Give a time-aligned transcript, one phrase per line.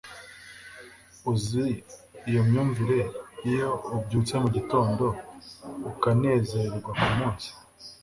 [1.31, 1.65] uzi
[2.29, 2.99] iyo myumvire
[3.49, 5.05] iyo ubyutse mugitondo
[5.91, 7.49] ukanezerwa kumunsi